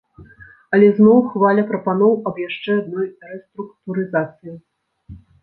Але 0.77 0.87
зноў 0.99 1.19
хваля 1.33 1.65
прапаноў 1.71 2.13
аб 2.31 2.41
яшчэ 2.47 2.71
адной 2.81 3.07
рэструктурызацыі. 3.35 4.57